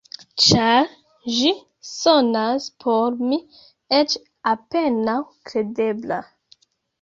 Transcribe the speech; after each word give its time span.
Ĉar 0.43 0.87
ĝi 1.33 1.51
sonas 1.89 2.65
por 2.85 3.19
mi 3.27 3.39
eĉ 3.99 4.17
apenaŭ 4.53 5.17
kredebla. 5.51 6.19